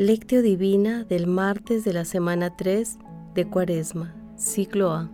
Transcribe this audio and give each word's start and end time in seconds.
Lectio 0.00 0.42
Divina 0.42 1.02
del 1.02 1.26
martes 1.26 1.82
de 1.82 1.92
la 1.92 2.04
semana 2.04 2.56
3 2.56 2.98
de 3.34 3.50
Cuaresma, 3.50 4.14
ciclo 4.36 4.92
A. 4.92 5.10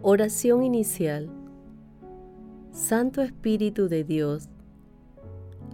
Oración 0.00 0.62
inicial. 0.62 1.28
Santo 2.72 3.20
Espíritu 3.20 3.90
de 3.90 4.02
Dios, 4.04 4.48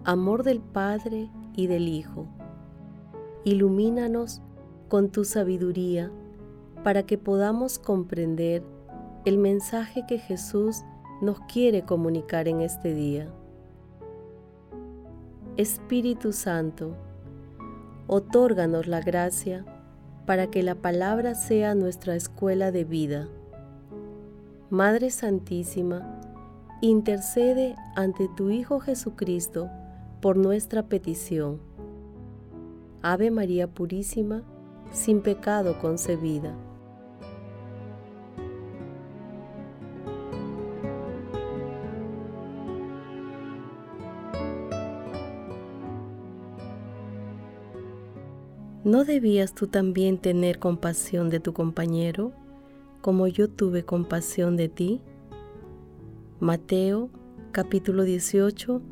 amor 0.02 0.42
del 0.42 0.58
Padre 0.58 1.30
y 1.54 1.68
del 1.68 1.86
Hijo, 1.86 2.26
ilumínanos 3.44 4.42
con 4.88 5.10
tu 5.10 5.24
sabiduría 5.24 6.10
para 6.82 7.04
que 7.04 7.18
podamos 7.18 7.78
comprender 7.78 8.64
el 9.24 9.38
mensaje 9.38 10.04
que 10.06 10.18
Jesús 10.18 10.82
nos 11.20 11.38
quiere 11.40 11.82
comunicar 11.82 12.48
en 12.48 12.60
este 12.60 12.92
día. 12.92 13.28
Espíritu 15.56 16.32
Santo, 16.32 16.96
otórganos 18.08 18.88
la 18.88 19.00
gracia 19.00 19.64
para 20.26 20.48
que 20.48 20.62
la 20.62 20.74
palabra 20.74 21.34
sea 21.34 21.74
nuestra 21.74 22.16
escuela 22.16 22.72
de 22.72 22.84
vida. 22.84 23.28
Madre 24.70 25.10
Santísima, 25.10 26.20
intercede 26.80 27.76
ante 27.94 28.28
tu 28.36 28.50
Hijo 28.50 28.80
Jesucristo 28.80 29.70
por 30.20 30.36
nuestra 30.36 30.84
petición. 30.84 31.60
Ave 33.02 33.30
María 33.30 33.68
Purísima, 33.68 34.42
sin 34.90 35.20
pecado 35.20 35.78
concebida. 35.80 36.56
¿No 48.84 49.04
debías 49.04 49.54
tú 49.54 49.68
también 49.68 50.18
tener 50.18 50.58
compasión 50.58 51.30
de 51.30 51.38
tu 51.38 51.52
compañero, 51.52 52.32
como 53.00 53.28
yo 53.28 53.48
tuve 53.48 53.84
compasión 53.84 54.56
de 54.56 54.68
ti? 54.68 55.00
Mateo 56.40 57.08
capítulo 57.52 58.02
18, 58.02 58.82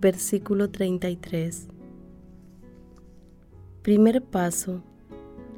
versículo 0.00 0.70
33. 0.70 1.66
Primer 3.82 4.22
paso. 4.22 4.84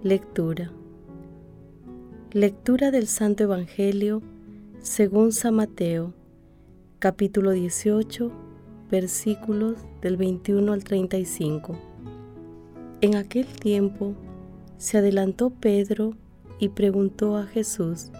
Lectura. 0.02 0.72
Lectura 2.32 2.90
del 2.90 3.06
Santo 3.06 3.44
Evangelio 3.44 4.22
según 4.80 5.32
San 5.32 5.56
Mateo, 5.56 6.14
capítulo 6.98 7.50
18, 7.50 8.32
versículos 8.90 9.76
del 10.00 10.16
21 10.16 10.72
al 10.72 10.82
35. 10.82 11.91
En 13.02 13.16
aquel 13.16 13.46
tiempo 13.46 14.14
se 14.78 14.96
adelantó 14.96 15.50
Pedro 15.50 16.12
y 16.60 16.68
preguntó 16.68 17.36
a 17.36 17.46
Jesús, 17.46 18.12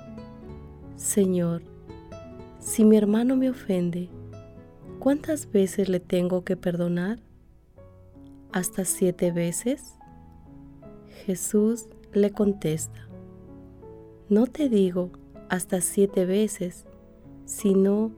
Señor, 0.97 1.63
si 2.59 2.85
mi 2.85 2.97
hermano 2.97 3.37
me 3.37 3.49
ofende, 3.49 4.09
¿cuántas 4.99 5.53
veces 5.53 5.89
le 5.89 6.01
tengo 6.01 6.43
que 6.43 6.57
perdonar? 6.57 7.21
¿Hasta 8.51 8.85
siete 8.85 9.31
veces? 9.31 9.95
Jesús 11.27 11.87
le 12.13 12.33
contesta, 12.33 13.07
no 14.29 14.49
te 14.49 14.69
digo 14.69 15.11
hasta 15.49 15.81
siete 15.81 16.27
veces, 16.27 16.87
sino 17.45 18.11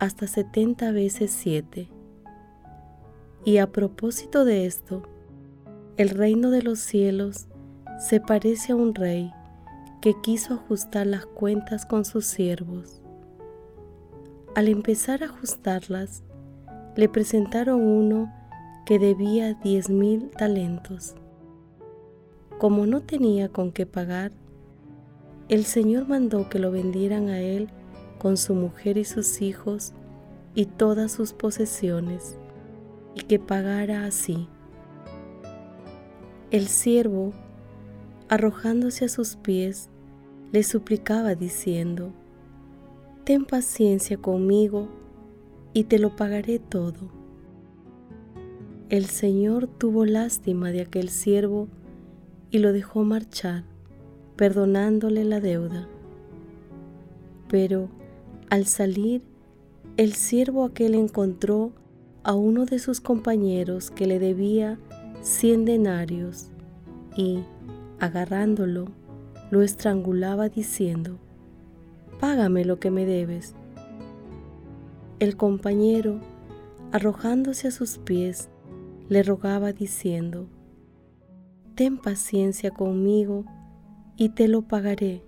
hasta 0.00 0.26
setenta 0.26 0.90
veces 0.90 1.30
siete. 1.30 1.88
Y 3.44 3.58
a 3.58 3.70
propósito 3.70 4.44
de 4.44 4.66
esto, 4.66 5.04
el 6.00 6.08
reino 6.08 6.48
de 6.48 6.62
los 6.62 6.78
cielos 6.78 7.46
se 7.98 8.20
parece 8.20 8.72
a 8.72 8.74
un 8.74 8.94
rey 8.94 9.34
que 10.00 10.14
quiso 10.22 10.54
ajustar 10.54 11.06
las 11.06 11.26
cuentas 11.26 11.84
con 11.84 12.06
sus 12.06 12.24
siervos. 12.24 13.02
Al 14.54 14.68
empezar 14.68 15.22
a 15.22 15.26
ajustarlas, 15.26 16.22
le 16.96 17.10
presentaron 17.10 17.82
uno 17.82 18.32
que 18.86 18.98
debía 18.98 19.52
diez 19.62 19.90
mil 19.90 20.30
talentos. 20.30 21.16
Como 22.58 22.86
no 22.86 23.02
tenía 23.02 23.50
con 23.50 23.70
qué 23.70 23.84
pagar, 23.84 24.32
el 25.50 25.66
Señor 25.66 26.08
mandó 26.08 26.48
que 26.48 26.58
lo 26.58 26.70
vendieran 26.70 27.28
a 27.28 27.40
él 27.40 27.68
con 28.18 28.38
su 28.38 28.54
mujer 28.54 28.96
y 28.96 29.04
sus 29.04 29.42
hijos 29.42 29.92
y 30.54 30.64
todas 30.64 31.12
sus 31.12 31.34
posesiones, 31.34 32.38
y 33.14 33.20
que 33.20 33.38
pagara 33.38 34.06
así. 34.06 34.48
El 36.50 36.66
siervo, 36.66 37.32
arrojándose 38.28 39.04
a 39.04 39.08
sus 39.08 39.36
pies, 39.36 39.88
le 40.50 40.64
suplicaba 40.64 41.36
diciendo, 41.36 42.12
Ten 43.22 43.44
paciencia 43.44 44.16
conmigo 44.16 44.88
y 45.72 45.84
te 45.84 46.00
lo 46.00 46.16
pagaré 46.16 46.58
todo. 46.58 47.12
El 48.88 49.04
Señor 49.06 49.68
tuvo 49.68 50.04
lástima 50.04 50.72
de 50.72 50.80
aquel 50.80 51.08
siervo 51.10 51.68
y 52.50 52.58
lo 52.58 52.72
dejó 52.72 53.04
marchar, 53.04 53.62
perdonándole 54.34 55.22
la 55.22 55.38
deuda. 55.38 55.88
Pero 57.48 57.90
al 58.48 58.66
salir, 58.66 59.22
el 59.96 60.14
siervo 60.14 60.64
aquel 60.64 60.96
encontró 60.96 61.70
a 62.24 62.34
uno 62.34 62.66
de 62.66 62.80
sus 62.80 63.00
compañeros 63.00 63.92
que 63.92 64.08
le 64.08 64.18
debía 64.18 64.80
cien 65.22 65.64
denarios 65.64 66.50
y, 67.16 67.40
agarrándolo, 67.98 68.86
lo 69.50 69.62
estrangulaba 69.62 70.48
diciendo, 70.48 71.18
Págame 72.20 72.64
lo 72.64 72.78
que 72.78 72.90
me 72.90 73.06
debes. 73.06 73.54
El 75.18 75.36
compañero, 75.36 76.20
arrojándose 76.92 77.68
a 77.68 77.70
sus 77.70 77.98
pies, 77.98 78.48
le 79.08 79.22
rogaba 79.22 79.72
diciendo, 79.72 80.46
Ten 81.74 81.98
paciencia 81.98 82.70
conmigo 82.70 83.44
y 84.16 84.30
te 84.30 84.48
lo 84.48 84.62
pagaré. 84.62 85.22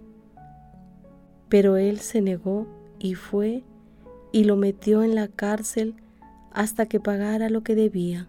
Pero 1.49 1.77
él 1.77 1.99
se 1.99 2.21
negó 2.21 2.67
y 2.99 3.15
fue 3.15 3.65
y 4.33 4.45
lo 4.45 4.57
metió 4.57 5.03
en 5.03 5.15
la 5.15 5.29
cárcel 5.29 5.95
hasta 6.53 6.87
que 6.87 7.01
pagara 7.01 7.51
lo 7.51 7.63
que 7.63 7.75
debía. 7.75 8.29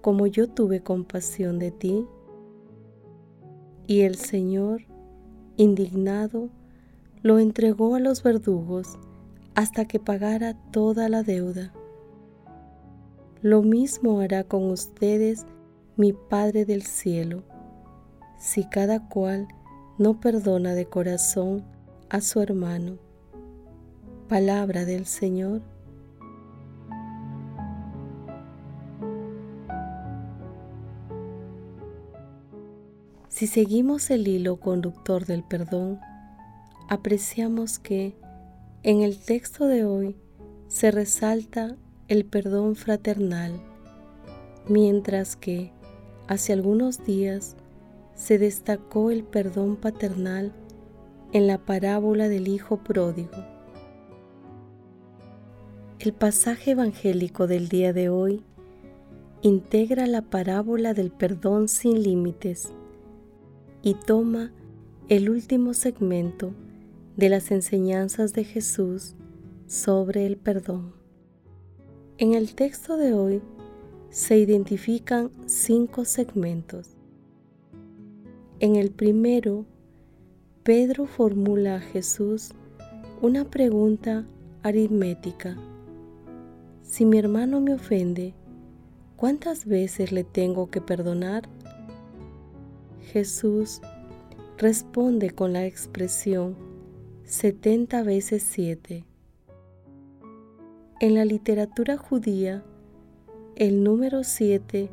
como 0.00 0.26
yo 0.26 0.48
tuve 0.48 0.82
compasión 0.82 1.58
de 1.58 1.70
ti? 1.70 2.06
Y 3.86 4.02
el 4.02 4.16
Señor, 4.16 4.82
indignado, 5.56 6.48
lo 7.22 7.38
entregó 7.38 7.94
a 7.94 8.00
los 8.00 8.22
verdugos 8.22 8.98
hasta 9.54 9.84
que 9.84 9.98
pagara 9.98 10.54
toda 10.70 11.08
la 11.08 11.22
deuda. 11.22 11.72
Lo 13.42 13.62
mismo 13.62 14.20
hará 14.20 14.44
con 14.44 14.70
ustedes 14.70 15.46
mi 15.96 16.12
Padre 16.12 16.64
del 16.64 16.82
cielo, 16.82 17.42
si 18.38 18.64
cada 18.64 19.08
cual 19.08 19.48
no 19.98 20.20
perdona 20.20 20.74
de 20.74 20.86
corazón 20.86 21.64
a 22.08 22.20
su 22.20 22.40
hermano. 22.40 22.98
Palabra 24.28 24.84
del 24.84 25.06
Señor. 25.06 25.62
Si 33.40 33.46
seguimos 33.46 34.10
el 34.10 34.28
hilo 34.28 34.60
conductor 34.60 35.24
del 35.24 35.42
perdón, 35.42 35.98
apreciamos 36.90 37.78
que 37.78 38.14
en 38.82 39.00
el 39.00 39.18
texto 39.18 39.66
de 39.66 39.86
hoy 39.86 40.14
se 40.68 40.90
resalta 40.90 41.74
el 42.08 42.26
perdón 42.26 42.76
fraternal, 42.76 43.58
mientras 44.68 45.36
que 45.36 45.72
hace 46.28 46.52
algunos 46.52 47.02
días 47.02 47.56
se 48.14 48.36
destacó 48.36 49.10
el 49.10 49.24
perdón 49.24 49.76
paternal 49.76 50.52
en 51.32 51.46
la 51.46 51.56
parábola 51.56 52.28
del 52.28 52.46
Hijo 52.46 52.84
Pródigo. 52.84 53.42
El 55.98 56.12
pasaje 56.12 56.72
evangélico 56.72 57.46
del 57.46 57.70
día 57.70 57.94
de 57.94 58.10
hoy 58.10 58.44
integra 59.40 60.06
la 60.06 60.20
parábola 60.20 60.92
del 60.92 61.10
perdón 61.10 61.68
sin 61.68 62.02
límites 62.02 62.74
y 63.82 63.94
toma 63.94 64.52
el 65.08 65.30
último 65.30 65.74
segmento 65.74 66.52
de 67.16 67.28
las 67.28 67.50
enseñanzas 67.50 68.32
de 68.32 68.44
Jesús 68.44 69.14
sobre 69.66 70.26
el 70.26 70.36
perdón. 70.36 70.92
En 72.18 72.34
el 72.34 72.54
texto 72.54 72.96
de 72.96 73.14
hoy 73.14 73.42
se 74.10 74.38
identifican 74.38 75.30
cinco 75.46 76.04
segmentos. 76.04 76.96
En 78.58 78.76
el 78.76 78.90
primero, 78.90 79.64
Pedro 80.62 81.06
formula 81.06 81.76
a 81.76 81.80
Jesús 81.80 82.50
una 83.22 83.44
pregunta 83.44 84.26
aritmética. 84.62 85.56
Si 86.82 87.04
mi 87.04 87.18
hermano 87.18 87.60
me 87.60 87.74
ofende, 87.74 88.34
¿cuántas 89.16 89.64
veces 89.64 90.12
le 90.12 90.24
tengo 90.24 90.70
que 90.70 90.80
perdonar? 90.80 91.48
Jesús 93.12 93.80
responde 94.56 95.30
con 95.30 95.52
la 95.52 95.66
expresión 95.66 96.56
70 97.24 98.04
veces 98.04 98.44
7. 98.44 99.04
En 101.00 101.14
la 101.14 101.24
literatura 101.24 101.96
judía, 101.96 102.62
el 103.56 103.82
número 103.82 104.22
7 104.22 104.90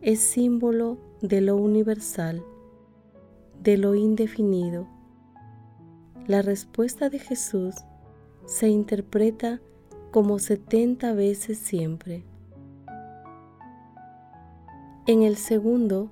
es 0.00 0.18
símbolo 0.18 0.96
de 1.20 1.42
lo 1.42 1.56
universal, 1.56 2.42
de 3.62 3.76
lo 3.76 3.94
indefinido. 3.94 4.88
La 6.26 6.40
respuesta 6.40 7.10
de 7.10 7.18
Jesús 7.18 7.74
se 8.46 8.68
interpreta 8.68 9.60
como 10.10 10.38
70 10.38 11.12
veces 11.12 11.58
siempre. 11.58 12.24
En 15.06 15.22
el 15.22 15.36
segundo, 15.36 16.10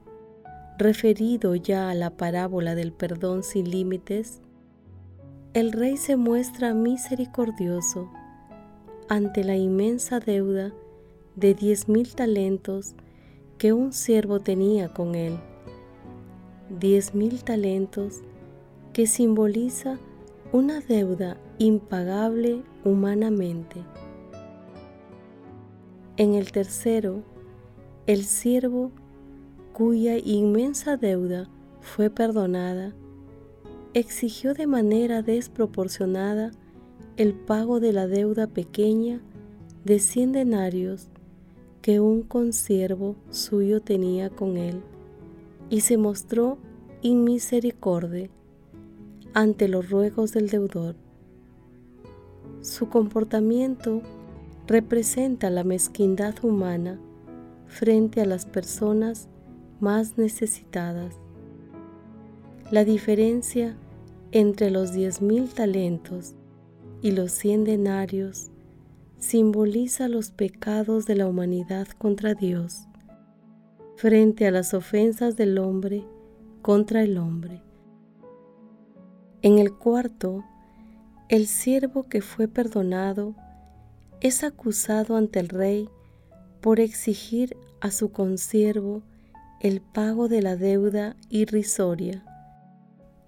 referido 0.78 1.54
ya 1.54 1.90
a 1.90 1.94
la 1.94 2.10
parábola 2.10 2.74
del 2.74 2.92
perdón 2.92 3.42
sin 3.42 3.70
límites, 3.70 4.40
el 5.54 5.72
rey 5.72 5.96
se 5.96 6.16
muestra 6.16 6.74
misericordioso 6.74 8.10
ante 9.08 9.44
la 9.44 9.56
inmensa 9.56 10.20
deuda 10.20 10.72
de 11.34 11.54
diez 11.54 11.88
mil 11.88 12.14
talentos 12.14 12.94
que 13.58 13.72
un 13.72 13.92
siervo 13.92 14.40
tenía 14.40 14.92
con 14.92 15.14
él. 15.14 15.38
Diez 16.78 17.14
mil 17.14 17.42
talentos 17.42 18.20
que 18.92 19.06
simboliza 19.06 19.98
una 20.52 20.80
deuda 20.80 21.38
impagable 21.58 22.62
humanamente. 22.84 23.82
En 26.18 26.34
el 26.34 26.50
tercero, 26.52 27.22
el 28.06 28.24
siervo 28.24 28.90
cuya 29.76 30.16
inmensa 30.16 30.96
deuda 30.96 31.50
fue 31.82 32.08
perdonada, 32.08 32.94
exigió 33.92 34.54
de 34.54 34.66
manera 34.66 35.20
desproporcionada 35.20 36.52
el 37.18 37.34
pago 37.34 37.78
de 37.78 37.92
la 37.92 38.06
deuda 38.06 38.46
pequeña 38.46 39.20
de 39.84 39.98
cien 39.98 40.32
denarios 40.32 41.08
que 41.82 42.00
un 42.00 42.22
consiervo 42.22 43.16
suyo 43.28 43.82
tenía 43.82 44.30
con 44.30 44.56
él, 44.56 44.80
y 45.68 45.82
se 45.82 45.98
mostró 45.98 46.56
inmisericordia 47.02 48.30
ante 49.34 49.68
los 49.68 49.90
ruegos 49.90 50.32
del 50.32 50.48
deudor. 50.48 50.96
Su 52.62 52.88
comportamiento 52.88 54.00
representa 54.66 55.50
la 55.50 55.64
mezquindad 55.64 56.42
humana 56.42 56.98
frente 57.66 58.22
a 58.22 58.24
las 58.24 58.46
personas 58.46 59.28
más 59.80 60.18
necesitadas. 60.18 61.14
La 62.70 62.84
diferencia 62.84 63.76
entre 64.32 64.70
los 64.70 64.92
diez 64.92 65.22
mil 65.22 65.48
talentos 65.48 66.34
y 67.02 67.12
los 67.12 67.32
cien 67.32 67.64
denarios 67.64 68.50
simboliza 69.18 70.08
los 70.08 70.30
pecados 70.30 71.06
de 71.06 71.16
la 71.16 71.26
humanidad 71.26 71.88
contra 71.98 72.34
Dios 72.34 72.86
frente 73.96 74.46
a 74.46 74.50
las 74.50 74.74
ofensas 74.74 75.36
del 75.36 75.58
hombre 75.58 76.04
contra 76.60 77.02
el 77.02 77.16
hombre. 77.16 77.62
En 79.42 79.58
el 79.58 79.72
cuarto, 79.72 80.44
el 81.28 81.46
siervo 81.46 82.04
que 82.04 82.20
fue 82.20 82.46
perdonado 82.46 83.34
es 84.20 84.44
acusado 84.44 85.16
ante 85.16 85.40
el 85.40 85.48
rey 85.48 85.88
por 86.60 86.80
exigir 86.80 87.56
a 87.80 87.90
su 87.90 88.10
consiervo 88.10 89.02
el 89.60 89.80
pago 89.80 90.28
de 90.28 90.42
la 90.42 90.56
deuda 90.56 91.16
irrisoria 91.30 92.24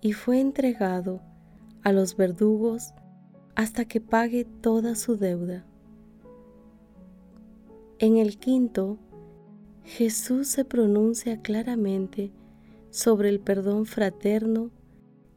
y 0.00 0.12
fue 0.12 0.40
entregado 0.40 1.20
a 1.82 1.92
los 1.92 2.16
verdugos 2.16 2.92
hasta 3.54 3.86
que 3.86 4.00
pague 4.00 4.44
toda 4.44 4.94
su 4.94 5.16
deuda. 5.16 5.64
En 7.98 8.16
el 8.16 8.38
quinto, 8.38 8.98
Jesús 9.84 10.48
se 10.48 10.64
pronuncia 10.64 11.40
claramente 11.40 12.30
sobre 12.90 13.30
el 13.30 13.40
perdón 13.40 13.86
fraterno 13.86 14.70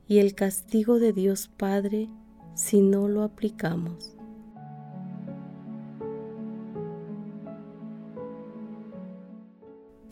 y 0.07 0.19
el 0.19 0.35
castigo 0.35 0.99
de 0.99 1.13
Dios 1.13 1.49
Padre 1.57 2.09
si 2.53 2.81
no 2.81 3.07
lo 3.07 3.23
aplicamos. 3.23 4.17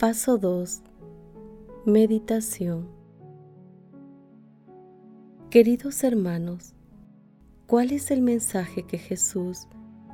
Paso 0.00 0.38
2. 0.38 0.80
Meditación. 1.84 2.88
Queridos 5.50 6.02
hermanos, 6.04 6.72
¿cuál 7.66 7.92
es 7.92 8.10
el 8.10 8.22
mensaje 8.22 8.86
que 8.86 8.96
Jesús 8.96 9.68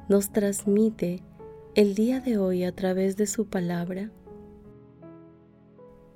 nos 0.09 0.33
transmite 0.33 1.23
el 1.77 1.95
día 1.95 2.19
de 2.19 2.37
hoy 2.37 2.65
a 2.65 2.75
través 2.75 3.17
de 3.17 3.29
su 3.29 3.47
palabra? 3.47 4.11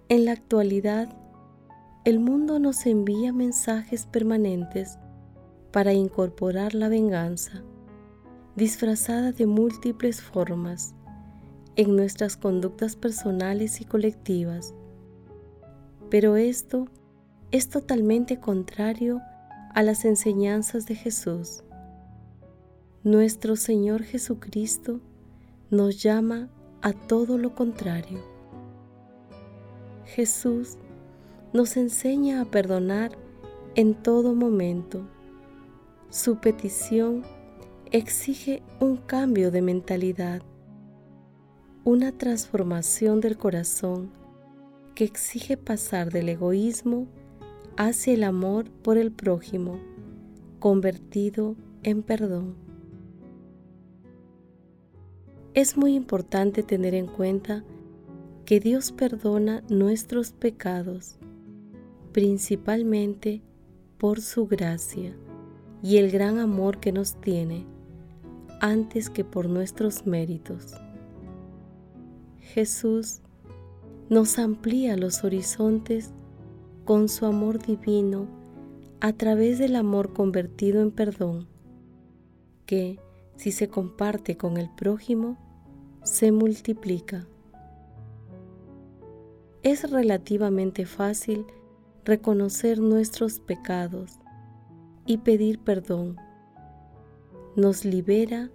En 0.08 0.24
la 0.24 0.32
actualidad, 0.32 1.16
el 2.04 2.18
mundo 2.18 2.58
nos 2.58 2.86
envía 2.86 3.32
mensajes 3.32 4.04
permanentes 4.04 4.98
para 5.70 5.92
incorporar 5.92 6.74
la 6.74 6.88
venganza, 6.88 7.62
disfrazada 8.56 9.30
de 9.30 9.46
múltiples 9.46 10.20
formas, 10.20 10.96
en 11.76 11.96
nuestras 11.96 12.36
conductas 12.36 12.96
personales 12.96 13.80
y 13.80 13.84
colectivas. 13.84 14.74
Pero 16.10 16.36
esto 16.36 16.88
es 17.50 17.68
totalmente 17.68 18.38
contrario 18.38 19.20
a 19.74 19.82
las 19.82 20.04
enseñanzas 20.04 20.86
de 20.86 20.94
Jesús. 20.94 21.62
Nuestro 23.02 23.56
Señor 23.56 24.02
Jesucristo 24.02 25.00
nos 25.70 26.02
llama 26.02 26.50
a 26.82 26.92
todo 26.92 27.38
lo 27.38 27.54
contrario. 27.54 28.18
Jesús 30.04 30.76
nos 31.52 31.76
enseña 31.76 32.40
a 32.40 32.44
perdonar 32.44 33.12
en 33.74 33.94
todo 33.94 34.34
momento. 34.34 35.02
Su 36.10 36.38
petición 36.40 37.22
exige 37.92 38.62
un 38.80 38.96
cambio 38.96 39.50
de 39.50 39.62
mentalidad, 39.62 40.42
una 41.90 42.12
transformación 42.12 43.20
del 43.20 43.36
corazón 43.36 44.12
que 44.94 45.02
exige 45.02 45.56
pasar 45.56 46.12
del 46.12 46.28
egoísmo 46.28 47.08
hacia 47.76 48.14
el 48.14 48.22
amor 48.22 48.70
por 48.70 48.96
el 48.96 49.10
prójimo, 49.10 49.80
convertido 50.60 51.56
en 51.82 52.04
perdón. 52.04 52.54
Es 55.54 55.76
muy 55.76 55.96
importante 55.96 56.62
tener 56.62 56.94
en 56.94 57.08
cuenta 57.08 57.64
que 58.44 58.60
Dios 58.60 58.92
perdona 58.92 59.64
nuestros 59.68 60.30
pecados, 60.30 61.18
principalmente 62.12 63.42
por 63.98 64.20
su 64.20 64.46
gracia 64.46 65.16
y 65.82 65.96
el 65.96 66.12
gran 66.12 66.38
amor 66.38 66.78
que 66.78 66.92
nos 66.92 67.20
tiene, 67.20 67.66
antes 68.60 69.10
que 69.10 69.24
por 69.24 69.48
nuestros 69.48 70.06
méritos. 70.06 70.76
Jesús 72.50 73.20
nos 74.08 74.40
amplía 74.40 74.96
los 74.96 75.22
horizontes 75.22 76.10
con 76.84 77.08
su 77.08 77.24
amor 77.26 77.64
divino 77.64 78.26
a 79.00 79.12
través 79.12 79.60
del 79.60 79.76
amor 79.76 80.12
convertido 80.12 80.82
en 80.82 80.90
perdón, 80.90 81.46
que, 82.66 82.98
si 83.36 83.52
se 83.52 83.68
comparte 83.68 84.36
con 84.36 84.56
el 84.56 84.68
prójimo, 84.68 85.38
se 86.02 86.32
multiplica. 86.32 87.28
Es 89.62 89.88
relativamente 89.88 90.86
fácil 90.86 91.46
reconocer 92.04 92.80
nuestros 92.80 93.38
pecados 93.38 94.18
y 95.06 95.18
pedir 95.18 95.60
perdón. 95.60 96.16
Nos 97.54 97.84
libera 97.84 98.50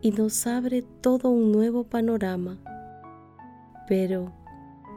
y 0.00 0.10
nos 0.10 0.44
abre 0.48 0.82
todo 1.00 1.30
un 1.30 1.52
nuevo 1.52 1.84
panorama. 1.84 2.58
Pero 3.88 4.32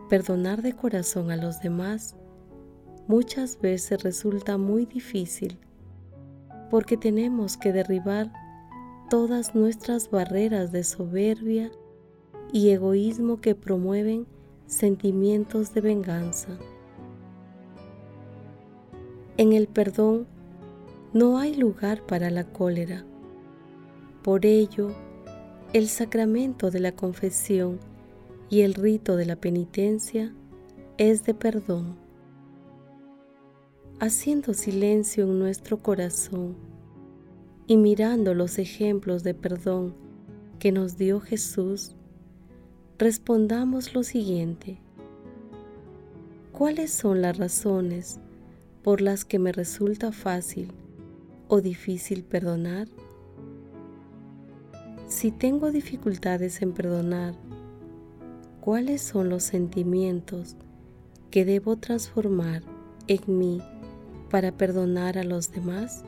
perdonar 0.10 0.62
de 0.62 0.74
corazón 0.74 1.32
a 1.32 1.38
los 1.38 1.62
demás 1.62 2.16
muchas 3.08 3.60
veces 3.60 4.04
resulta 4.04 4.58
muy 4.58 4.86
difícil 4.86 5.58
porque 6.70 6.98
tenemos 6.98 7.58
que 7.58 7.74
derribar 7.74 8.32
todas 9.10 9.56
nuestras 9.56 10.10
barreras 10.10 10.72
de 10.72 10.84
soberbia 10.84 11.72
y 12.54 12.70
egoísmo 12.70 13.42
que 13.42 13.56
promueven 13.56 14.26
sentimientos 14.68 15.74
de 15.74 15.82
venganza. 15.82 16.58
En 19.38 19.54
el 19.54 19.68
perdón 19.68 20.28
no 21.14 21.40
hay 21.40 21.56
lugar 21.56 22.06
para 22.06 22.30
la 22.30 22.46
cólera. 22.46 23.06
Por 24.24 24.46
ello, 24.46 24.92
el 25.74 25.90
sacramento 25.90 26.72
de 26.72 26.80
la 26.80 26.94
confesión 26.94 27.80
y 28.52 28.62
el 28.62 28.74
rito 28.74 29.16
de 29.16 29.26
la 29.26 29.38
penitencia 29.38 30.34
es 30.98 31.24
de 31.24 31.34
perdón. 31.34 31.96
Haciendo 34.02 34.54
silencio 34.54 35.24
en 35.24 35.40
nuestro 35.40 35.78
corazón 35.78 36.58
y 37.66 37.78
mirando 37.78 38.34
los 38.34 38.60
ejemplos 38.60 39.24
de 39.24 39.34
perdón 39.34 39.96
que 40.60 40.74
nos 40.74 40.98
dio 40.98 41.22
Jesús, 41.22 41.96
respondamos 43.00 43.96
lo 43.96 44.04
siguiente. 44.04 44.80
¿Cuáles 46.52 46.92
son 46.92 47.22
las 47.22 47.38
razones 47.38 48.20
por 48.84 49.00
las 49.00 49.24
que 49.24 49.40
me 49.40 49.54
resulta 49.54 50.12
fácil 50.12 50.74
o 51.48 51.62
difícil 51.62 52.26
perdonar? 52.26 52.90
Si 55.08 55.32
tengo 55.32 55.72
dificultades 55.72 56.62
en 56.62 56.74
perdonar, 56.74 57.34
¿cuáles 58.62 59.02
son 59.02 59.30
los 59.30 59.44
sentimientos 59.44 60.56
que 61.32 61.46
debo 61.46 61.78
transformar 61.78 62.62
en 63.08 63.22
mí 63.28 63.62
para 64.30 64.52
perdonar 64.52 65.18
a 65.18 65.24
los 65.24 65.52
demás? 65.52 66.04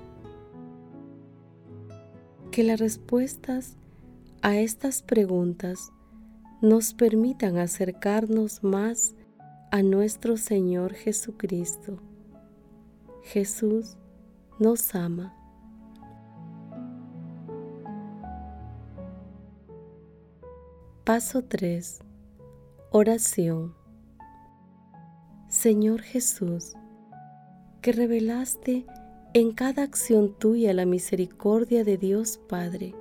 Que 2.51 2.63
las 2.63 2.79
respuestas 2.79 3.75
a 4.43 4.55
estas 4.57 5.01
preguntas 5.01 5.91
nos 6.61 6.93
permitan 6.93 7.57
acercarnos 7.57 8.63
más 8.63 9.15
a 9.71 9.81
nuestro 9.81 10.37
Señor 10.37 10.93
Jesucristo. 10.93 11.97
Jesús 13.23 13.97
nos 14.59 14.93
ama. 14.93 15.33
Paso 21.03 21.43
3. 21.43 22.12
Oración. 22.95 23.73
Señor 25.49 26.01
Jesús, 26.01 26.73
que 27.81 27.91
revelaste 27.91 28.85
en 29.33 29.51
cada 29.51 29.81
acción 29.81 30.37
tuya 30.37 30.73
la 30.73 30.85
misericordia 30.85 31.83
de 31.83 31.97
Dios 31.97 32.39
Padre 32.47 32.93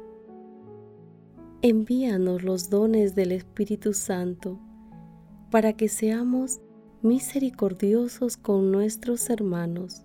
envíanos 1.63 2.43
los 2.43 2.71
dones 2.71 3.15
del 3.15 3.31
Espíritu 3.33 3.93
Santo 3.93 4.59
para 5.51 5.75
que 5.75 5.89
seamos 5.89 6.61
misericordiosos 7.03 8.37
con 8.37 8.73
nuestros 8.73 9.31
hermanos, 9.31 10.05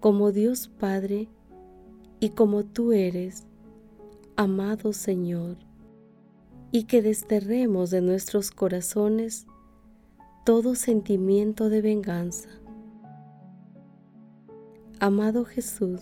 como 0.00 0.32
Dios 0.32 0.68
Padre 0.68 1.28
y 2.18 2.30
como 2.30 2.64
tú 2.64 2.92
eres, 2.92 3.46
amado 4.36 4.92
Señor, 4.92 5.58
y 6.74 6.86
que 6.86 7.02
desterremos 7.02 7.90
de 7.90 8.00
nuestros 8.00 8.50
corazones 8.50 9.46
todo 10.44 10.74
sentimiento 10.74 11.68
de 11.68 11.80
venganza. 11.80 12.48
Amado 14.98 15.44
Jesús, 15.44 16.00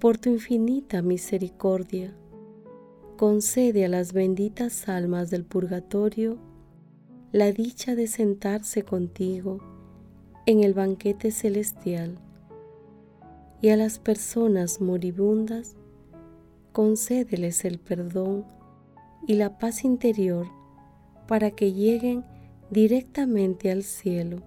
por 0.00 0.16
tu 0.16 0.30
infinita 0.30 1.02
misericordia, 1.02 2.16
concede 3.18 3.84
a 3.84 3.90
las 3.90 4.14
benditas 4.14 4.88
almas 4.88 5.28
del 5.28 5.44
purgatorio 5.44 6.38
la 7.32 7.52
dicha 7.52 7.94
de 7.94 8.06
sentarse 8.06 8.82
contigo 8.82 9.58
en 10.46 10.64
el 10.64 10.72
banquete 10.72 11.32
celestial 11.32 12.16
y 13.60 13.68
a 13.68 13.76
las 13.76 13.98
personas 13.98 14.80
moribundas 14.80 15.76
concédeles 16.72 17.66
el 17.66 17.78
perdón 17.78 18.46
y 19.26 19.34
la 19.34 19.58
paz 19.58 19.84
interior 19.84 20.46
para 21.28 21.50
que 21.50 21.72
lleguen 21.72 22.24
directamente 22.70 23.70
al 23.70 23.82
cielo. 23.82 24.42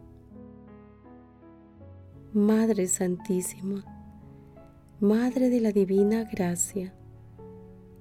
Madre 2.34 2.88
Santísima, 2.88 3.86
Madre 5.00 5.50
de 5.50 5.62
la 5.62 5.72
Divina 5.72 6.24
Gracia, 6.24 6.94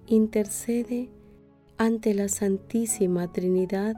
intercede 0.07 1.11
ante 1.77 2.15
la 2.15 2.29
Santísima 2.29 3.33
Trinidad 3.33 3.97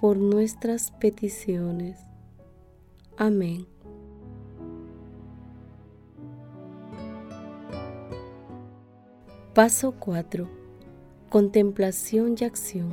por 0.00 0.16
nuestras 0.16 0.90
peticiones. 0.92 1.98
Amén. 3.16 3.66
Paso 9.54 9.92
4. 9.98 10.61
Contemplación 11.32 12.34
y 12.38 12.44
acción. 12.44 12.92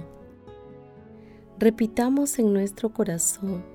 Repitamos 1.58 2.40
en 2.40 2.54
nuestro 2.54 2.94
corazón 2.94 3.66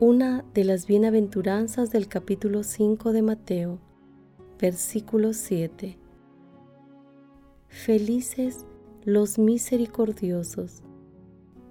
una 0.00 0.42
de 0.54 0.64
las 0.64 0.86
bienaventuranzas 0.86 1.90
del 1.90 2.08
capítulo 2.08 2.62
5 2.62 3.12
de 3.12 3.20
Mateo, 3.20 3.78
versículo 4.58 5.34
7 5.34 5.98
Felices 7.68 8.64
los 9.04 9.38
misericordiosos, 9.38 10.82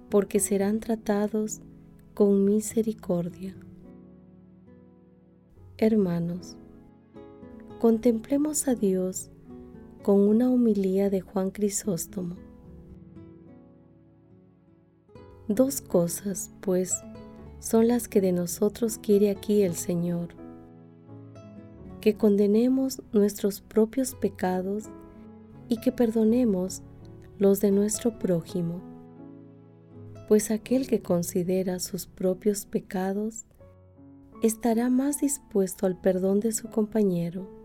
porque 0.08 0.38
serán 0.38 0.78
tratados 0.78 1.62
con 2.14 2.44
misericordia. 2.44 3.56
Hermanos, 5.78 6.56
contemplemos 7.80 8.68
a 8.68 8.76
Dios 8.76 9.32
con 10.02 10.20
una 10.20 10.48
humilía 10.48 11.10
de 11.10 11.20
Juan 11.20 11.50
Crisóstomo. 11.50 12.36
Dos 15.48 15.80
cosas, 15.80 16.50
pues, 16.60 17.02
son 17.58 17.88
las 17.88 18.08
que 18.08 18.20
de 18.20 18.32
nosotros 18.32 18.98
quiere 18.98 19.30
aquí 19.30 19.62
el 19.62 19.74
Señor. 19.74 20.28
Que 22.00 22.16
condenemos 22.16 23.02
nuestros 23.12 23.60
propios 23.60 24.14
pecados 24.14 24.84
y 25.68 25.80
que 25.80 25.90
perdonemos 25.90 26.82
los 27.38 27.60
de 27.60 27.70
nuestro 27.70 28.18
prójimo, 28.18 28.80
pues 30.28 30.50
aquel 30.50 30.86
que 30.86 31.00
considera 31.00 31.78
sus 31.78 32.06
propios 32.06 32.66
pecados 32.66 33.46
estará 34.42 34.90
más 34.90 35.20
dispuesto 35.20 35.86
al 35.86 36.00
perdón 36.00 36.40
de 36.40 36.52
su 36.52 36.68
compañero 36.68 37.57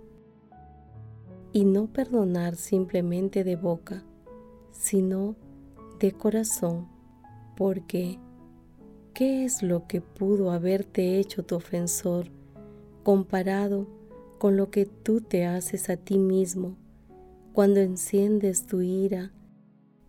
y 1.53 1.65
no 1.65 1.86
perdonar 1.86 2.55
simplemente 2.55 3.43
de 3.43 3.55
boca, 3.55 4.03
sino 4.72 5.36
de 6.00 6.12
corazón, 6.12 6.88
porque 7.55 8.19
¿qué 9.13 9.45
es 9.45 9.62
lo 9.62 9.88
que 9.88 10.01
pudo 10.01 10.51
haberte 10.51 11.19
hecho 11.19 11.43
tu 11.43 11.55
ofensor 11.55 12.25
comparado 13.03 13.88
con 14.39 14.57
lo 14.57 14.72
que 14.72 14.88
tú 14.88 15.22
te 15.22 15.45
haces 15.45 15.91
a 15.91 15.95
ti 15.95 16.17
mismo 16.17 16.75
cuando 17.53 17.79
enciendes 17.79 18.65
tu 18.65 18.81
ira 18.81 19.31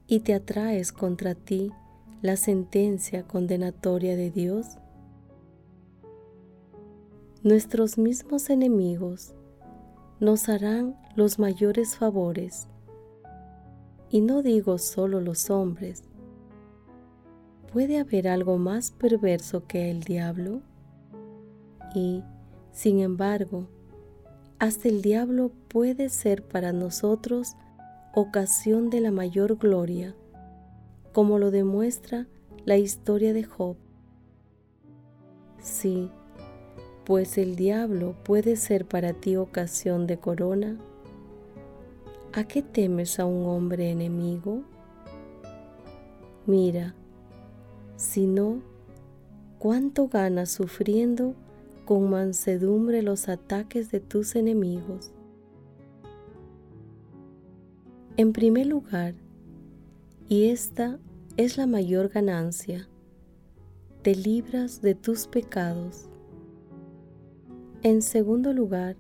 y 0.07 0.21
te 0.21 0.33
atraes 0.33 0.93
contra 0.93 1.35
ti 1.35 1.71
la 2.23 2.39
sentencia 2.39 3.25
condenatoria 3.29 4.17
de 4.17 4.31
Dios? 4.31 4.79
Nuestros 7.43 7.99
mismos 7.99 8.49
enemigos 8.49 9.35
nos 10.21 10.49
harán 10.49 10.97
los 11.17 11.39
mayores 11.39 11.97
favores, 11.97 12.69
y 14.11 14.21
no 14.21 14.43
digo 14.43 14.79
solo 14.79 15.21
los 15.21 15.51
hombres. 15.51 16.05
¿Puede 17.73 17.99
haber 17.99 18.29
algo 18.29 18.59
más 18.59 18.93
perverso 18.93 19.67
que 19.67 19.91
el 19.91 20.05
diablo? 20.05 20.63
Y, 21.95 22.23
sin 22.73 23.01
embargo, 23.01 23.69
hasta 24.59 24.89
el 24.89 25.03
diablo 25.03 25.51
puede 25.69 26.09
ser 26.09 26.43
para 26.43 26.73
nosotros 26.73 27.57
ocasión 28.15 28.91
de 28.91 29.01
la 29.01 29.11
mayor 29.11 29.57
gloria, 29.57 30.15
como 31.13 31.39
lo 31.39 31.51
demuestra 31.51 32.29
la 32.65 32.77
historia 32.77 33.33
de 33.33 33.45
Job. 33.45 33.77
Sí, 35.61 36.11
pues 37.05 37.39
el 37.39 37.57
diablo 37.57 38.15
puede 38.23 38.57
ser 38.57 38.87
para 38.87 39.13
ti 39.13 39.37
ocasión 39.37 40.07
de 40.07 40.19
corona. 40.19 40.79
¿A 42.37 42.43
qué 42.43 42.63
temes 42.63 43.21
a 43.21 43.27
un 43.27 43.47
hombre 43.47 43.93
enemigo? 43.93 44.65
Mira, 46.47 46.97
si 47.95 48.27
no, 48.27 48.61
cuánto 49.61 50.09
ganas 50.09 50.51
sufriendo 50.51 51.37
con 51.85 52.11
mansedumbre 52.11 53.03
los 53.03 53.29
ataques 53.29 53.93
de 53.93 54.01
tus 54.01 54.35
enemigos. 54.35 55.13
En 58.17 58.33
primer 58.33 58.67
lugar, 58.67 59.15
y 60.29 60.49
esta 60.49 60.99
es 61.37 61.57
la 61.57 61.69
mayor 61.69 62.09
ganancia, 62.09 62.89
te 64.03 64.17
libras 64.17 64.83
de 64.83 64.97
tus 64.97 65.29
pecados. 65.29 66.09
En 67.85 68.03
segundo 68.03 68.53
lugar, 68.53 68.97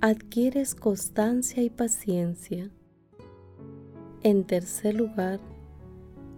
adquieres 0.00 0.76
constancia 0.76 1.60
y 1.60 1.70
paciencia. 1.70 2.70
En 4.22 4.44
tercer 4.44 4.94
lugar, 4.94 5.40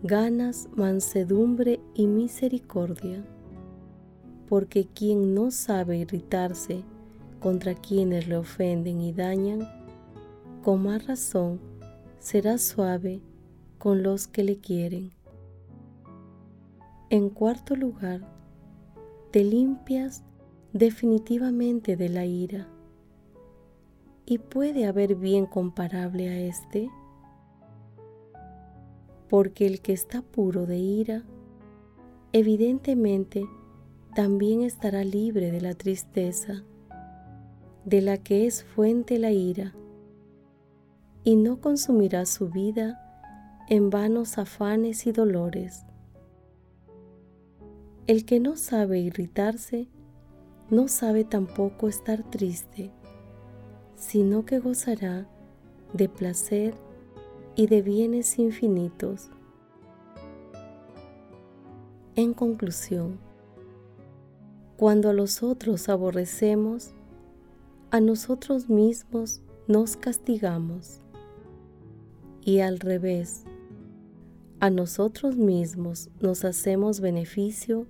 ganas 0.02 0.70
mansedumbre 0.74 1.78
y 1.94 2.06
misericordia, 2.06 3.22
porque 4.48 4.86
quien 4.86 5.34
no 5.34 5.50
sabe 5.50 5.98
irritarse 5.98 6.84
contra 7.38 7.74
quienes 7.74 8.28
le 8.28 8.38
ofenden 8.38 9.02
y 9.02 9.12
dañan, 9.12 9.68
con 10.62 10.82
más 10.82 11.06
razón 11.06 11.60
será 12.18 12.56
suave 12.56 13.20
con 13.76 14.02
los 14.02 14.26
que 14.26 14.42
le 14.42 14.56
quieren. 14.56 15.12
En 17.10 17.28
cuarto 17.28 17.76
lugar, 17.76 18.22
te 19.30 19.44
limpias 19.44 20.22
definitivamente 20.72 21.96
de 21.96 22.08
la 22.08 22.24
ira. 22.24 22.79
¿Y 24.30 24.38
puede 24.38 24.86
haber 24.86 25.16
bien 25.16 25.44
comparable 25.44 26.28
a 26.28 26.38
este? 26.38 26.88
Porque 29.28 29.66
el 29.66 29.80
que 29.80 29.92
está 29.92 30.22
puro 30.22 30.66
de 30.66 30.78
ira, 30.78 31.24
evidentemente 32.32 33.44
también 34.14 34.62
estará 34.62 35.02
libre 35.02 35.50
de 35.50 35.60
la 35.60 35.74
tristeza, 35.74 36.62
de 37.84 38.02
la 38.02 38.18
que 38.18 38.46
es 38.46 38.62
fuente 38.62 39.18
la 39.18 39.32
ira, 39.32 39.74
y 41.24 41.34
no 41.34 41.60
consumirá 41.60 42.24
su 42.24 42.50
vida 42.50 43.00
en 43.68 43.90
vanos 43.90 44.38
afanes 44.38 45.08
y 45.08 45.10
dolores. 45.10 45.84
El 48.06 48.24
que 48.24 48.38
no 48.38 48.56
sabe 48.56 49.00
irritarse, 49.00 49.88
no 50.70 50.86
sabe 50.86 51.24
tampoco 51.24 51.88
estar 51.88 52.22
triste, 52.30 52.92
sino 54.00 54.46
que 54.46 54.58
gozará 54.58 55.28
de 55.92 56.08
placer 56.08 56.74
y 57.54 57.66
de 57.66 57.82
bienes 57.82 58.38
infinitos. 58.38 59.28
En 62.16 62.32
conclusión, 62.32 63.18
cuando 64.76 65.10
a 65.10 65.12
los 65.12 65.42
otros 65.42 65.90
aborrecemos, 65.90 66.92
a 67.90 68.00
nosotros 68.00 68.70
mismos 68.70 69.42
nos 69.68 69.96
castigamos 69.96 71.02
y 72.42 72.60
al 72.60 72.80
revés, 72.80 73.44
a 74.60 74.70
nosotros 74.70 75.36
mismos 75.36 76.08
nos 76.20 76.46
hacemos 76.46 77.00
beneficio 77.00 77.86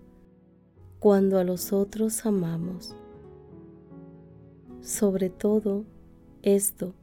cuando 0.98 1.38
a 1.38 1.44
los 1.44 1.72
otros 1.72 2.26
amamos. 2.26 2.96
Sobre 4.82 5.30
todo 5.30 5.84
esto, 6.42 6.94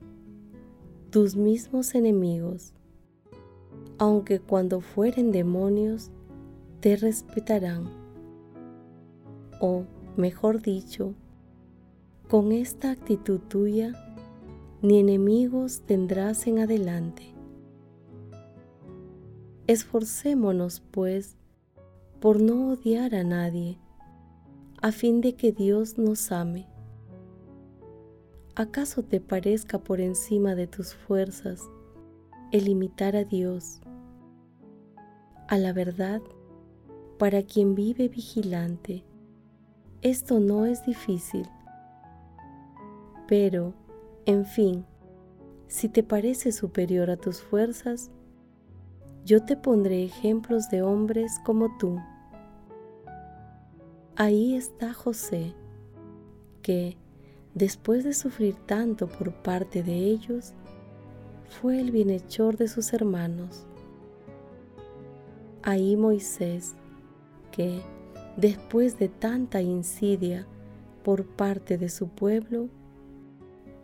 tus 1.12 1.36
mismos 1.36 1.96
enemigos, 1.96 2.74
aunque 3.98 4.40
cuando 4.40 4.82
fueren 4.82 5.32
demonios, 5.32 6.12
te 6.80 6.96
respetarán. 6.96 7.90
O, 9.60 9.84
mejor 10.16 10.62
dicho, 10.62 11.14
con 12.28 12.52
esta 12.52 12.92
actitud 12.92 13.40
tuya, 13.40 13.94
ni 14.82 15.00
enemigos 15.00 15.82
tendrás 15.82 16.46
en 16.48 16.60
adelante. 16.60 17.24
Esforcémonos, 19.66 20.82
pues, 20.92 21.36
por 22.20 22.42
no 22.42 22.70
odiar 22.70 23.16
a 23.16 23.24
nadie, 23.24 23.80
a 24.82 24.92
fin 24.92 25.22
de 25.22 25.36
que 25.36 25.52
Dios 25.52 25.98
nos 25.98 26.32
ame. 26.32 26.68
¿Acaso 28.60 29.04
te 29.04 29.22
parezca 29.22 29.78
por 29.78 30.02
encima 30.02 30.56
de 30.56 30.66
tus 30.66 30.96
fuerzas 30.96 31.62
el 32.52 32.68
imitar 32.68 33.16
a 33.16 33.24
Dios? 33.24 33.82
A 35.48 35.60
la 35.60 35.74
verdad, 35.74 36.24
para 37.20 37.44
quien 37.44 37.76
vive 37.76 38.10
vigilante, 38.10 39.06
esto 40.02 40.40
no 40.40 40.66
es 40.66 40.84
difícil. 40.88 41.48
Pero, 43.28 43.76
en 44.26 44.44
fin, 44.44 44.88
si 45.68 45.88
te 45.88 46.02
parece 46.02 46.52
superior 46.52 47.12
a 47.12 47.18
tus 47.18 47.40
fuerzas, 47.40 48.10
yo 49.24 49.46
te 49.46 49.56
pondré 49.56 50.04
ejemplos 50.04 50.68
de 50.72 50.82
hombres 50.82 51.40
como 51.46 51.78
tú. 51.78 52.00
Ahí 54.16 54.56
está 54.56 54.96
José, 54.96 55.54
que, 56.64 56.98
después 57.58 58.04
de 58.04 58.14
sufrir 58.14 58.56
tanto 58.68 59.08
por 59.08 59.34
parte 59.34 59.82
de 59.82 59.96
ellos, 59.96 60.54
fue 61.50 61.80
el 61.80 61.92
bienhechor 61.92 62.56
de 62.56 62.68
sus 62.68 62.94
hermanos. 62.94 63.66
Ahí 65.64 65.98
Moisés, 65.98 66.76
que, 67.52 67.82
después 68.36 69.00
de 69.00 69.10
tanta 69.10 69.62
insidia 69.62 70.46
por 71.04 71.26
parte 71.26 71.80
de 71.80 71.90
su 71.90 72.10
pueblo, 72.10 72.70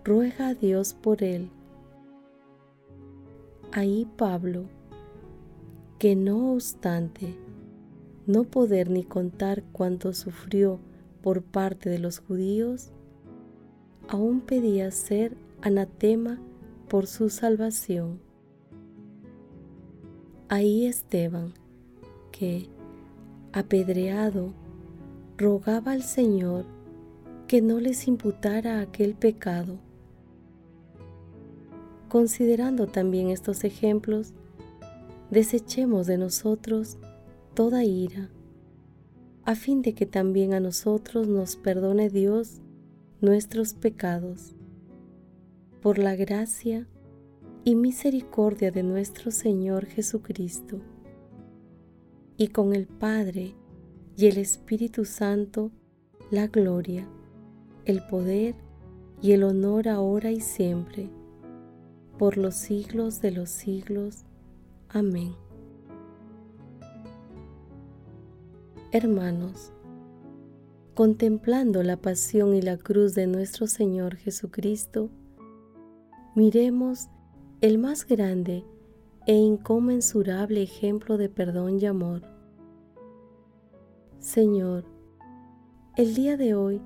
ruega 0.04 0.50
a 0.50 0.54
Dios 0.54 0.94
por 0.94 1.24
él. 1.24 1.50
Ahí 3.72 4.08
Pablo, 4.18 4.66
que 5.98 6.16
no 6.16 6.54
obstante 6.54 7.36
no 8.28 8.44
poder 8.44 8.90
ni 8.90 9.04
contar 9.04 9.64
cuánto 9.72 10.14
sufrió 10.14 10.80
por 11.22 11.42
parte 11.42 11.90
de 11.90 12.00
los 12.00 12.20
judíos, 12.20 12.92
aún 14.08 14.42
pedía 14.42 14.92
ser 14.92 15.36
anatema 15.62 16.40
por 16.90 17.08
su 17.08 17.30
salvación. 17.30 18.20
Ahí 20.50 20.86
Esteban, 20.86 21.54
que, 22.32 22.68
apedreado, 23.52 24.54
rogaba 25.38 25.94
al 25.94 26.04
Señor 26.04 26.66
que 27.48 27.62
no 27.62 27.80
les 27.80 28.08
imputara 28.08 28.80
aquel 28.80 29.16
pecado. 29.16 29.78
Considerando 32.10 32.88
también 32.88 33.30
estos 33.30 33.64
ejemplos, 33.64 34.34
desechemos 35.32 36.06
de 36.06 36.18
nosotros 36.18 36.98
toda 37.56 37.84
ira, 37.84 38.30
a 39.46 39.56
fin 39.56 39.82
de 39.82 39.94
que 39.94 40.06
también 40.06 40.54
a 40.54 40.60
nosotros 40.60 41.28
nos 41.28 41.56
perdone 41.56 42.10
Dios 42.10 42.62
nuestros 43.24 43.74
pecados. 43.74 44.54
Por 45.82 45.98
la 45.98 46.14
gracia 46.14 46.86
y 47.64 47.76
misericordia 47.76 48.70
de 48.70 48.84
nuestro 48.84 49.32
Señor 49.32 49.86
Jesucristo. 49.86 50.82
Y 52.36 52.50
con 52.50 52.74
el 52.74 52.86
Padre 52.86 53.56
y 54.18 54.28
el 54.28 54.38
Espíritu 54.38 55.06
Santo, 55.06 55.72
la 56.32 56.48
gloria, 56.48 57.08
el 57.86 58.06
poder 58.08 58.56
y 59.22 59.32
el 59.32 59.44
honor 59.44 59.88
ahora 59.88 60.30
y 60.30 60.42
siempre, 60.42 61.10
por 62.20 62.36
los 62.36 62.56
siglos 62.56 63.22
de 63.22 63.32
los 63.32 63.50
siglos. 63.50 64.26
Amén. 64.90 65.34
Hermanos, 68.92 69.72
contemplando 70.94 71.82
la 71.82 71.98
pasión 71.98 72.54
y 72.54 72.62
la 72.62 72.78
cruz 72.78 73.16
de 73.16 73.26
nuestro 73.28 73.68
Señor 73.68 74.16
Jesucristo, 74.16 75.10
miremos 76.36 77.08
el 77.62 77.78
más 77.78 78.06
grande 78.06 78.64
e 79.26 79.34
inconmensurable 79.34 80.62
ejemplo 80.62 81.18
de 81.18 81.30
perdón 81.30 81.80
y 81.80 81.86
amor. 81.86 82.22
Señor, 84.20 84.86
el 85.96 86.14
día 86.14 86.38
de 86.38 86.54
hoy 86.56 86.82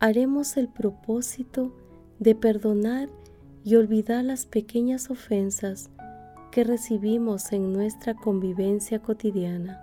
haremos 0.00 0.56
el 0.56 0.68
propósito 0.68 1.72
de 2.18 2.34
perdonar 2.34 3.08
y 3.64 3.76
olvidar 3.76 4.24
las 4.24 4.46
pequeñas 4.46 5.10
ofensas 5.10 5.90
que 6.50 6.64
recibimos 6.64 7.52
en 7.52 7.72
nuestra 7.72 8.14
convivencia 8.14 9.02
cotidiana, 9.02 9.82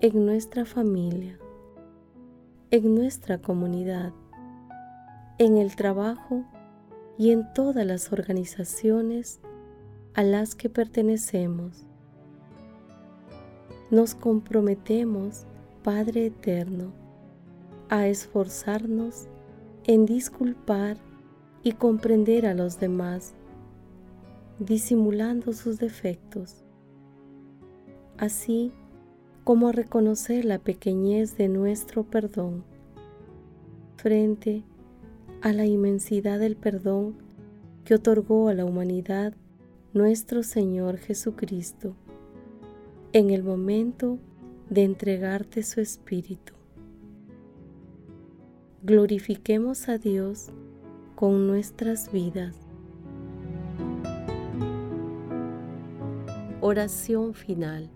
en 0.00 0.24
nuestra 0.24 0.64
familia, 0.64 1.38
en 2.70 2.94
nuestra 2.94 3.38
comunidad, 3.38 4.12
en 5.38 5.56
el 5.56 5.76
trabajo 5.76 6.44
y 7.16 7.30
en 7.30 7.52
todas 7.52 7.86
las 7.86 8.12
organizaciones 8.12 9.40
a 10.14 10.24
las 10.24 10.54
que 10.54 10.68
pertenecemos. 10.68 11.86
Nos 13.90 14.14
comprometemos, 14.16 15.46
Padre 15.84 16.26
Eterno, 16.26 16.92
a 17.88 18.08
esforzarnos 18.08 19.28
en 19.84 20.04
disculpar 20.04 20.96
y 21.62 21.72
comprender 21.72 22.46
a 22.46 22.54
los 22.54 22.80
demás, 22.80 23.34
disimulando 24.58 25.52
sus 25.52 25.78
defectos, 25.78 26.64
así 28.18 28.72
como 29.46 29.70
reconocer 29.70 30.44
la 30.44 30.58
pequeñez 30.58 31.36
de 31.36 31.46
nuestro 31.46 32.02
perdón 32.02 32.64
frente 33.94 34.64
a 35.40 35.52
la 35.52 35.64
inmensidad 35.66 36.40
del 36.40 36.56
perdón 36.56 37.14
que 37.84 37.94
otorgó 37.94 38.48
a 38.48 38.54
la 38.54 38.64
humanidad 38.64 39.34
nuestro 39.92 40.42
Señor 40.42 40.96
Jesucristo 40.98 41.94
en 43.12 43.30
el 43.30 43.44
momento 43.44 44.18
de 44.68 44.82
entregarte 44.82 45.62
su 45.62 45.80
Espíritu. 45.80 46.54
Glorifiquemos 48.82 49.88
a 49.88 49.98
Dios 49.98 50.48
con 51.14 51.46
nuestras 51.46 52.10
vidas. 52.10 52.56
Oración 56.60 57.32
final. 57.32 57.95